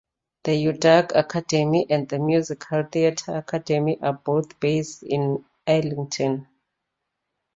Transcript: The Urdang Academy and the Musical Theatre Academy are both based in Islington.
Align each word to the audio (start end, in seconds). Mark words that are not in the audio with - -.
The 0.45 0.53
Urdang 0.67 1.11
Academy 1.13 1.85
and 1.87 2.09
the 2.09 2.17
Musical 2.17 2.81
Theatre 2.91 3.37
Academy 3.37 4.01
are 4.01 4.13
both 4.13 4.59
based 4.59 5.03
in 5.03 5.45
Islington. 5.67 6.47